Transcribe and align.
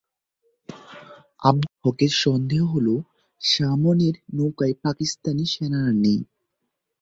আবদুল 1.41 1.75
হকের 1.83 2.13
সন্দেহ 2.23 2.61
হলো, 2.73 2.95
সামনের 3.41 4.15
নৌকায় 4.35 4.75
পাকিস্তানি 4.83 5.45
সেনারা 5.53 5.91
নেই। 6.03 6.19